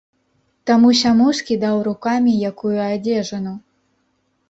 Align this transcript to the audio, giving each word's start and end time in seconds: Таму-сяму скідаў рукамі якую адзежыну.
Таму-сяму 0.69 1.27
скідаў 1.41 1.75
рукамі 1.91 2.37
якую 2.51 2.75
адзежыну. 2.91 3.59